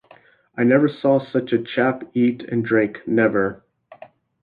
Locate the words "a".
1.53-1.61